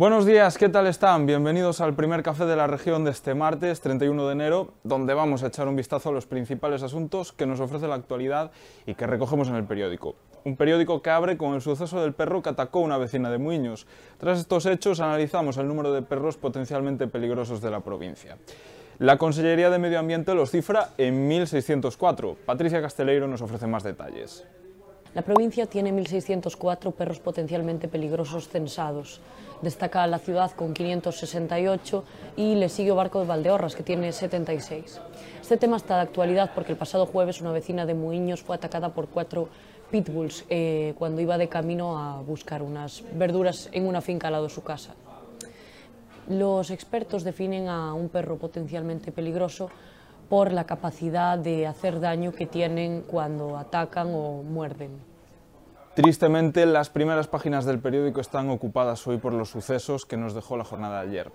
[0.00, 1.26] Buenos días, ¿qué tal están?
[1.26, 5.42] Bienvenidos al primer café de la región de este martes 31 de enero, donde vamos
[5.42, 8.50] a echar un vistazo a los principales asuntos que nos ofrece la actualidad
[8.86, 10.14] y que recogemos en el periódico.
[10.46, 13.36] Un periódico que abre con el suceso del perro que atacó a una vecina de
[13.36, 13.86] Muiños.
[14.16, 18.38] Tras estos hechos analizamos el número de perros potencialmente peligrosos de la provincia.
[19.00, 22.36] La Consellería de Medio Ambiente los cifra en 1.604.
[22.46, 24.46] Patricia Casteleiro nos ofrece más detalles.
[25.12, 29.20] La provincia tiene 1.604 perros potencialmente peligrosos censados.
[29.60, 32.04] Destaca la ciudad con 568
[32.36, 35.00] y le sigue Barco de Valdeorras, que tiene 76.
[35.42, 38.94] Este tema está de actualidad porque el pasado jueves una vecina de Muiños fue atacada
[38.94, 39.48] por cuatro
[39.90, 44.44] pitbulls eh, cuando iba de camino a buscar unas verduras en una finca al lado
[44.44, 44.94] de su casa.
[46.28, 49.70] Los expertos definen a un perro potencialmente peligroso
[50.30, 54.92] por la capacidad de hacer daño que tienen cuando atacan o muerden.
[55.94, 60.56] Tristemente, las primeras páginas del periódico están ocupadas hoy por los sucesos que nos dejó
[60.56, 61.32] la jornada de ayer.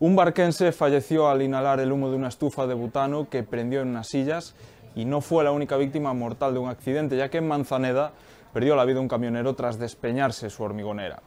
[0.00, 3.88] Un barquense falleció al inhalar el humo de una estufa de butano que prendió en
[3.88, 4.54] unas sillas
[4.94, 8.12] y no fue la única víctima mortal de un accidente, ya que en Manzaneda
[8.52, 11.22] perdió la vida un camionero tras despeñarse su hormigonera.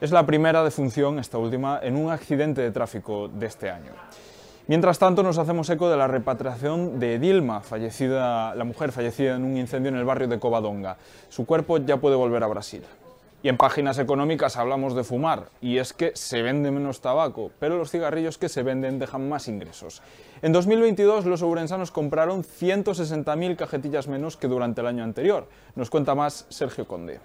[0.00, 3.92] Es la primera defunción, esta última, en un accidente de tráfico de este año.
[4.68, 9.44] Mientras tanto, nos hacemos eco de la repatriación de Dilma, fallecida, la mujer fallecida en
[9.44, 10.98] un incendio en el barrio de Covadonga.
[11.30, 12.82] Su cuerpo ya puede volver a Brasil.
[13.42, 17.78] Y en páginas económicas hablamos de fumar, y es que se vende menos tabaco, pero
[17.78, 20.02] los cigarrillos que se venden dejan más ingresos.
[20.42, 25.48] En 2022 los ourensanos compraron 160.000 cajetillas menos que durante el año anterior.
[25.76, 27.20] Nos cuenta más Sergio Conde.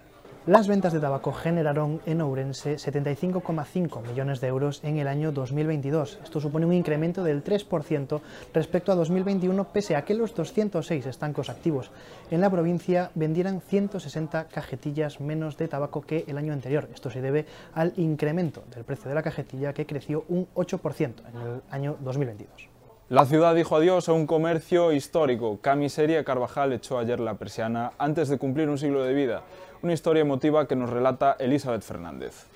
[0.45, 6.19] Las ventas de tabaco generaron en Ourense 75,5 millones de euros en el año 2022.
[6.21, 8.19] Esto supone un incremento del 3%
[8.53, 11.91] respecto a 2021, pese a que los 206 estancos activos
[12.29, 16.89] en la provincia vendieran 160 cajetillas menos de tabaco que el año anterior.
[16.93, 21.39] Esto se debe al incremento del precio de la cajetilla que creció un 8% en
[21.39, 22.72] el año 2022.
[23.09, 25.59] La ciudad dijo adiós a un comercio histórico.
[25.59, 29.41] Camisería Carvajal echó ayer la persiana antes de cumplir un siglo de vida.
[29.81, 32.47] Una historia emotiva que nos relata Elizabeth Fernández.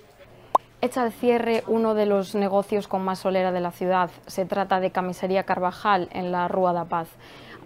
[0.80, 4.10] Echa al cierre uno de los negocios con más solera de la ciudad.
[4.28, 7.10] Se trata de Camisería Carvajal en la Rúa da Paz.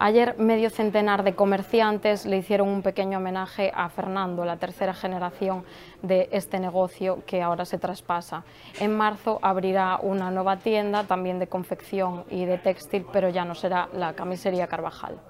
[0.04, 5.62] Ayer medio centenar de comerciantes le hicieron un pequeño homenaje a Fernando, la tercera generación
[6.02, 8.42] de este negocio que ahora se traspasa.
[8.80, 13.54] En marzo abrirá una nueva tienda, también de confección y de textil, pero ya no
[13.54, 15.20] será la Camisería Carvajal.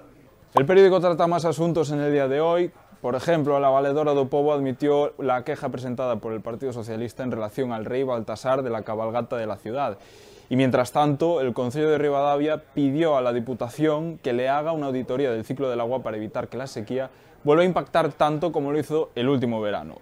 [0.55, 2.71] El periódico trata más asuntos en el día de hoy,
[3.03, 7.31] por ejemplo, la valedora do Pobo admitió la queja presentada por el Partido Socialista en
[7.31, 9.97] relación al rey Baltasar de la cabalgata de la ciudad.
[10.49, 14.87] Y mientras tanto, el Consejo de Rivadavia pidió a la Diputación que le haga una
[14.87, 17.09] auditoría del ciclo del agua para evitar que la sequía
[17.43, 19.95] vuelva a impactar tanto como lo hizo el último verano.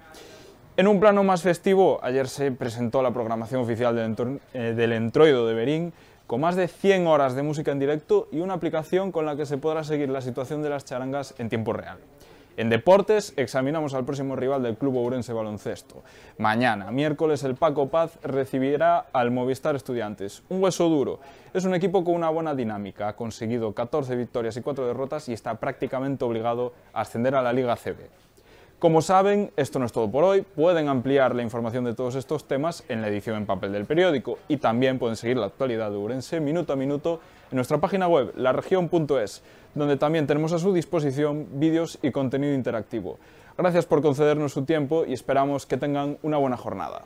[0.78, 5.48] En un plano más festivo, ayer se presentó la programación oficial del, eh, del Entroido
[5.48, 5.94] de Berín,
[6.28, 9.48] con más de 100 horas de música en directo y una aplicación con la que
[9.48, 11.98] se podrá seguir la situación de las charangas en tiempo real.
[12.58, 16.04] En deportes examinamos al próximo rival del Club Ourense Baloncesto.
[16.38, 20.44] Mañana, miércoles, el Paco Paz recibirá al Movistar Estudiantes.
[20.50, 21.20] Un hueso duro.
[21.54, 23.08] Es un equipo con una buena dinámica.
[23.08, 27.54] Ha conseguido 14 victorias y 4 derrotas y está prácticamente obligado a ascender a la
[27.54, 28.10] Liga CB.
[28.82, 30.42] Como saben, esto no es todo por hoy.
[30.42, 34.40] Pueden ampliar la información de todos estos temas en la edición en papel del periódico
[34.48, 37.20] y también pueden seguir la actualidad de Urense minuto a minuto
[37.52, 39.44] en nuestra página web, laregion.es,
[39.76, 43.20] donde también tenemos a su disposición vídeos y contenido interactivo.
[43.56, 47.04] Gracias por concedernos su tiempo y esperamos que tengan una buena jornada.